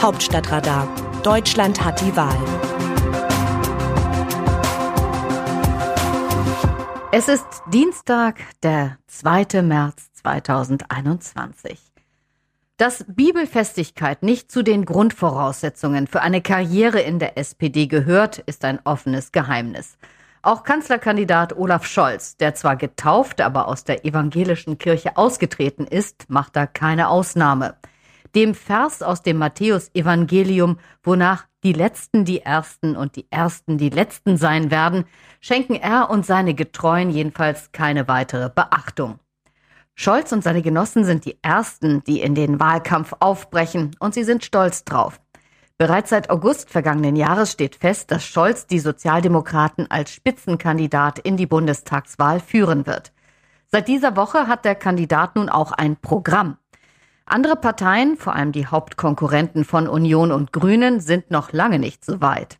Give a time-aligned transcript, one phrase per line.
[0.00, 0.88] Hauptstadtradar.
[1.24, 2.38] Deutschland hat die Wahl.
[7.10, 9.62] Es ist Dienstag, der 2.
[9.62, 11.80] März 2021.
[12.76, 18.78] Dass Bibelfestigkeit nicht zu den Grundvoraussetzungen für eine Karriere in der SPD gehört, ist ein
[18.84, 19.98] offenes Geheimnis.
[20.42, 26.54] Auch Kanzlerkandidat Olaf Scholz, der zwar getauft, aber aus der evangelischen Kirche ausgetreten ist, macht
[26.54, 27.74] da keine Ausnahme.
[28.34, 34.36] Dem Vers aus dem Matthäus-Evangelium, wonach die Letzten die Ersten und die Ersten die Letzten
[34.36, 35.04] sein werden,
[35.40, 39.18] schenken er und seine Getreuen jedenfalls keine weitere Beachtung.
[39.94, 44.44] Scholz und seine Genossen sind die Ersten, die in den Wahlkampf aufbrechen, und sie sind
[44.44, 45.20] stolz drauf.
[45.76, 51.46] Bereits seit August vergangenen Jahres steht fest, dass Scholz die Sozialdemokraten als Spitzenkandidat in die
[51.46, 53.12] Bundestagswahl führen wird.
[53.66, 56.58] Seit dieser Woche hat der Kandidat nun auch ein Programm.
[57.30, 62.20] Andere Parteien, vor allem die Hauptkonkurrenten von Union und Grünen, sind noch lange nicht so
[62.22, 62.58] weit.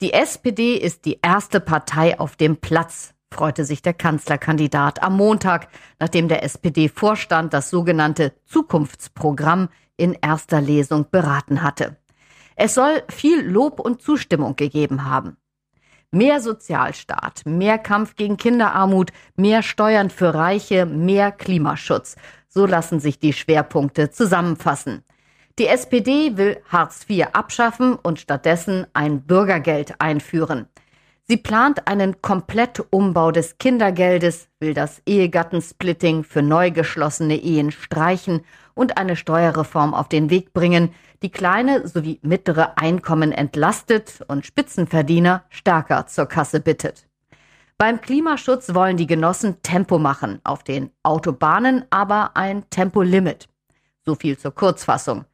[0.00, 5.68] Die SPD ist die erste Partei auf dem Platz, freute sich der Kanzlerkandidat am Montag,
[6.00, 11.98] nachdem der SPD-Vorstand das sogenannte Zukunftsprogramm in erster Lesung beraten hatte.
[12.56, 15.36] Es soll viel Lob und Zustimmung gegeben haben.
[16.14, 22.16] Mehr Sozialstaat, mehr Kampf gegen Kinderarmut, mehr Steuern für Reiche, mehr Klimaschutz.
[22.48, 25.04] So lassen sich die Schwerpunkte zusammenfassen.
[25.58, 30.66] Die SPD will Hartz IV abschaffen und stattdessen ein Bürgergeld einführen.
[31.24, 38.98] Sie plant einen Komplettumbau des Kindergeldes, will das Ehegattensplitting für neu geschlossene Ehen streichen und
[38.98, 46.06] eine Steuerreform auf den Weg bringen, die kleine sowie mittlere Einkommen entlastet und Spitzenverdiener stärker
[46.06, 47.06] zur Kasse bittet.
[47.78, 53.48] Beim Klimaschutz wollen die Genossen Tempo machen, auf den Autobahnen aber ein Tempolimit.
[54.04, 55.24] So viel zur Kurzfassung.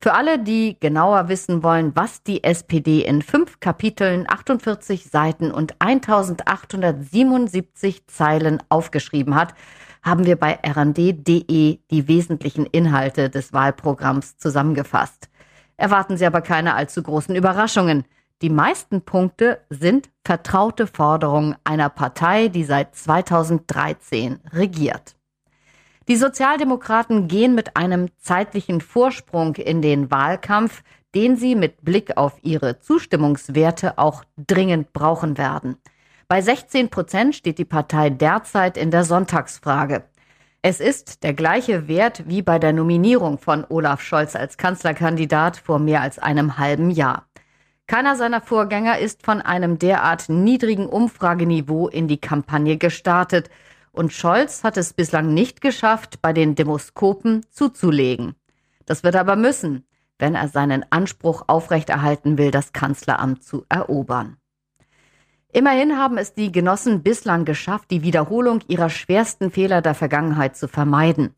[0.00, 5.80] Für alle, die genauer wissen wollen, was die SPD in fünf Kapiteln, 48 Seiten und
[5.80, 9.54] 1877 Zeilen aufgeschrieben hat,
[10.02, 15.28] haben wir bei rnd.de die wesentlichen Inhalte des Wahlprogramms zusammengefasst.
[15.76, 18.04] Erwarten Sie aber keine allzu großen Überraschungen.
[18.42, 25.16] Die meisten Punkte sind vertraute Forderungen einer Partei, die seit 2013 regiert.
[26.08, 30.84] Die Sozialdemokraten gehen mit einem zeitlichen Vorsprung in den Wahlkampf,
[31.16, 35.78] den sie mit Blick auf ihre Zustimmungswerte auch dringend brauchen werden.
[36.28, 40.04] Bei 16 Prozent steht die Partei derzeit in der Sonntagsfrage.
[40.62, 45.80] Es ist der gleiche Wert wie bei der Nominierung von Olaf Scholz als Kanzlerkandidat vor
[45.80, 47.26] mehr als einem halben Jahr.
[47.88, 53.48] Keiner seiner Vorgänger ist von einem derart niedrigen Umfrageniveau in die Kampagne gestartet,
[53.96, 58.34] und Scholz hat es bislang nicht geschafft, bei den Demoskopen zuzulegen.
[58.84, 59.86] Das wird er aber müssen,
[60.18, 64.36] wenn er seinen Anspruch aufrechterhalten will, das Kanzleramt zu erobern.
[65.52, 70.68] Immerhin haben es die Genossen bislang geschafft, die Wiederholung ihrer schwersten Fehler der Vergangenheit zu
[70.68, 71.34] vermeiden.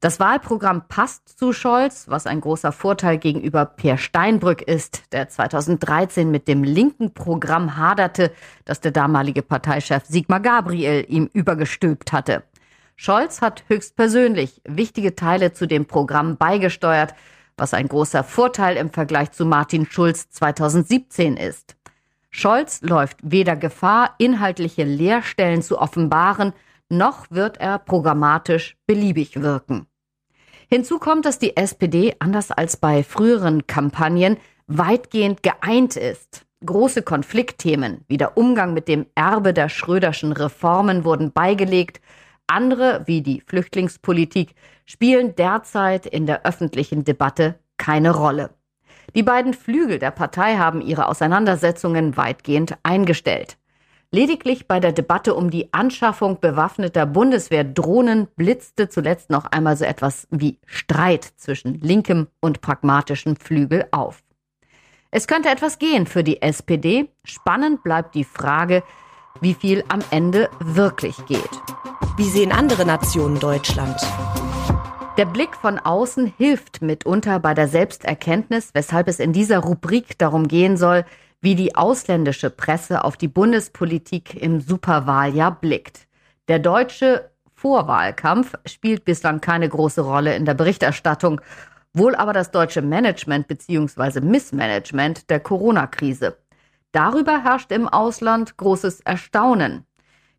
[0.00, 6.30] Das Wahlprogramm passt zu Scholz, was ein großer Vorteil gegenüber Peer Steinbrück ist, der 2013
[6.30, 8.32] mit dem linken Programm haderte,
[8.64, 12.42] das der damalige Parteichef Sigmar Gabriel ihm übergestülpt hatte.
[12.96, 17.14] Scholz hat höchstpersönlich wichtige Teile zu dem Programm beigesteuert,
[17.56, 21.76] was ein großer Vorteil im Vergleich zu Martin Schulz 2017 ist.
[22.30, 26.52] Scholz läuft weder Gefahr, inhaltliche Leerstellen zu offenbaren,
[26.88, 29.86] noch wird er programmatisch beliebig wirken.
[30.68, 34.36] Hinzu kommt, dass die SPD, anders als bei früheren Kampagnen,
[34.66, 36.44] weitgehend geeint ist.
[36.64, 42.00] Große Konfliktthemen wie der Umgang mit dem Erbe der Schröderschen Reformen wurden beigelegt.
[42.48, 44.54] Andere, wie die Flüchtlingspolitik,
[44.84, 48.50] spielen derzeit in der öffentlichen Debatte keine Rolle.
[49.14, 53.56] Die beiden Flügel der Partei haben ihre Auseinandersetzungen weitgehend eingestellt.
[54.16, 60.26] Lediglich bei der Debatte um die Anschaffung bewaffneter Bundeswehrdrohnen blitzte zuletzt noch einmal so etwas
[60.30, 64.22] wie Streit zwischen linkem und pragmatischem Flügel auf.
[65.10, 67.10] Es könnte etwas gehen für die SPD.
[67.24, 68.82] Spannend bleibt die Frage,
[69.42, 71.50] wie viel am Ende wirklich geht.
[72.16, 74.00] Wie sehen andere Nationen Deutschland?
[75.18, 80.48] Der Blick von außen hilft mitunter bei der Selbsterkenntnis, weshalb es in dieser Rubrik darum
[80.48, 81.04] gehen soll,
[81.46, 86.08] wie die ausländische Presse auf die Bundespolitik im Superwahljahr blickt.
[86.48, 91.40] Der deutsche Vorwahlkampf spielt bislang keine große Rolle in der Berichterstattung,
[91.92, 94.22] wohl aber das deutsche Management bzw.
[94.22, 96.36] Missmanagement der Corona-Krise.
[96.90, 99.86] Darüber herrscht im Ausland großes Erstaunen.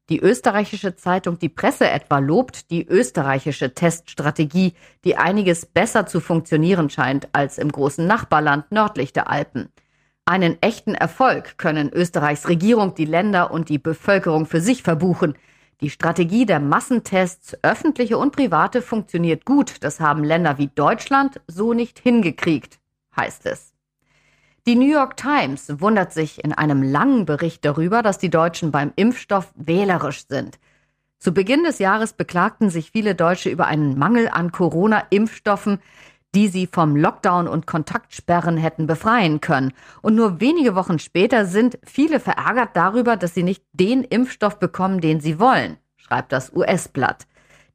[0.10, 4.74] Die österreichische Zeitung Die Presse etwa lobt die österreichische Teststrategie,
[5.06, 9.70] die einiges besser zu funktionieren scheint als im großen Nachbarland nördlich der Alpen.
[10.28, 15.38] Einen echten Erfolg können Österreichs Regierung, die Länder und die Bevölkerung für sich verbuchen.
[15.80, 19.76] Die Strategie der Massentests, öffentliche und private, funktioniert gut.
[19.86, 22.78] Das haben Länder wie Deutschland so nicht hingekriegt,
[23.16, 23.72] heißt es.
[24.66, 28.92] Die New York Times wundert sich in einem langen Bericht darüber, dass die Deutschen beim
[28.98, 30.60] Impfstoff wählerisch sind.
[31.20, 35.80] Zu Beginn des Jahres beklagten sich viele Deutsche über einen Mangel an Corona-Impfstoffen,
[36.36, 39.74] die sie vom Lockdown und Kontaktsperren hätten befreien können.
[40.02, 45.02] Und nur wenige Wochen später sind viele verärgert darüber, dass sie nicht den Impfstoff bekommen,
[45.02, 47.28] den sie wollen, schreibt das US-Blatt.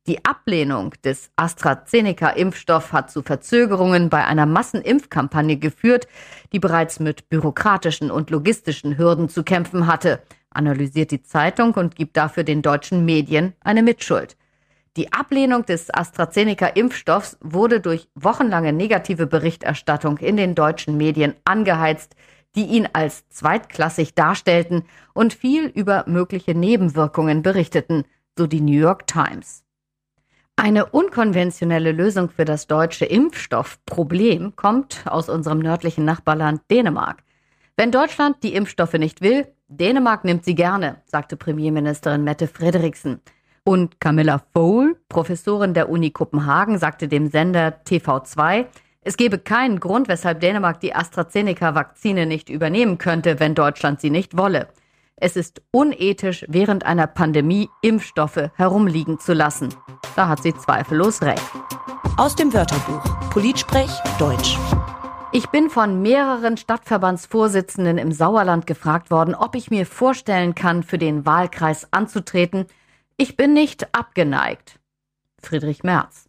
[0.08, 6.08] Die Ablehnung des AstraZeneca-Impfstoff hat zu Verzögerungen bei einer Massenimpfkampagne geführt,
[6.52, 10.20] die bereits mit bürokratischen und logistischen Hürden zu kämpfen hatte,
[10.50, 14.36] analysiert die Zeitung und gibt dafür den deutschen Medien eine Mitschuld.
[14.96, 22.14] Die Ablehnung des AstraZeneca-Impfstoffs wurde durch wochenlange negative Berichterstattung in den deutschen Medien angeheizt,
[22.54, 24.84] die ihn als zweitklassig darstellten
[25.14, 28.04] und viel über mögliche Nebenwirkungen berichteten,
[28.36, 29.64] so die New York Times.
[30.56, 37.22] Eine unkonventionelle Lösung für das deutsche Impfstoffproblem kommt aus unserem nördlichen Nachbarland Dänemark.
[37.76, 43.22] Wenn Deutschland die Impfstoffe nicht will, Dänemark nimmt sie gerne, sagte Premierministerin Mette Frederiksen.
[43.64, 48.66] Und Camilla Fohl, Professorin der Uni Kopenhagen, sagte dem Sender TV2,
[49.02, 54.36] es gebe keinen Grund, weshalb Dänemark die AstraZeneca-Vakzine nicht übernehmen könnte, wenn Deutschland sie nicht
[54.36, 54.68] wolle.
[55.16, 59.68] Es ist unethisch, während einer Pandemie Impfstoffe herumliegen zu lassen.
[60.16, 61.42] Da hat sie zweifellos recht.
[62.16, 64.58] Aus dem Wörterbuch Politsprech Deutsch.
[65.30, 70.98] Ich bin von mehreren Stadtverbandsvorsitzenden im Sauerland gefragt worden, ob ich mir vorstellen kann, für
[70.98, 72.66] den Wahlkreis anzutreten.
[73.22, 74.80] Ich bin nicht abgeneigt.
[75.40, 76.28] Friedrich Merz.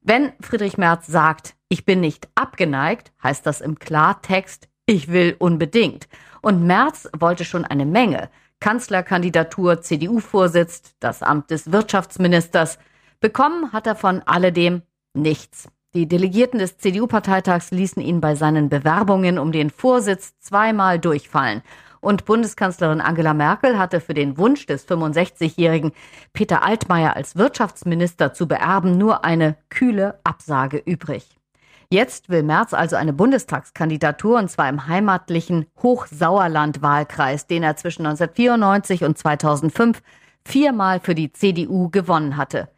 [0.00, 6.06] Wenn Friedrich Merz sagt, ich bin nicht abgeneigt, heißt das im Klartext, ich will unbedingt.
[6.40, 8.30] Und Merz wollte schon eine Menge.
[8.60, 12.78] Kanzlerkandidatur, CDU-Vorsitz, das Amt des Wirtschaftsministers.
[13.18, 14.82] Bekommen hat er von alledem
[15.14, 15.66] nichts.
[15.94, 21.60] Die Delegierten des CDU-Parteitags ließen ihn bei seinen Bewerbungen um den Vorsitz zweimal durchfallen.
[22.02, 25.92] Und Bundeskanzlerin Angela Merkel hatte für den Wunsch des 65-jährigen
[26.32, 31.38] Peter Altmaier als Wirtschaftsminister zu beerben nur eine kühle Absage übrig.
[31.90, 39.04] Jetzt will Merz also eine Bundestagskandidatur und zwar im heimatlichen Hochsauerland-Wahlkreis, den er zwischen 1994
[39.04, 40.02] und 2005
[40.44, 42.68] viermal für die CDU gewonnen hatte.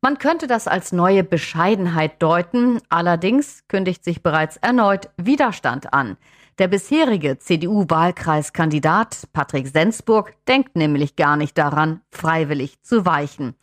[0.00, 6.16] Man könnte das als neue Bescheidenheit deuten, allerdings kündigt sich bereits erneut Widerstand an.
[6.58, 13.54] Der bisherige CDU-Wahlkreiskandidat Patrick Sensburg denkt nämlich gar nicht daran, freiwillig zu weichen.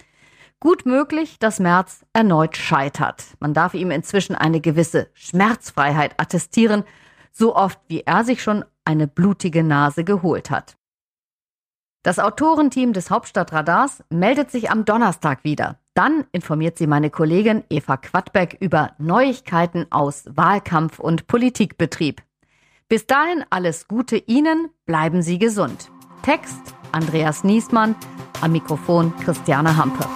[0.59, 3.25] Gut möglich, dass Merz erneut scheitert.
[3.39, 6.83] Man darf ihm inzwischen eine gewisse Schmerzfreiheit attestieren,
[7.31, 10.77] so oft wie er sich schon eine blutige Nase geholt hat.
[12.03, 15.79] Das Autorenteam des Hauptstadtradars meldet sich am Donnerstag wieder.
[15.93, 22.21] Dann informiert sie meine Kollegin Eva Quadbeck über Neuigkeiten aus Wahlkampf und Politikbetrieb.
[22.89, 25.91] Bis dahin alles Gute Ihnen, bleiben Sie gesund.
[26.23, 26.61] Text
[26.91, 27.95] Andreas Niesmann,
[28.41, 30.07] am Mikrofon Christiane Hampe.